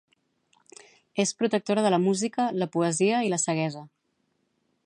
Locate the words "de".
1.87-1.93